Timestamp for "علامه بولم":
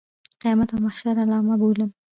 1.23-1.89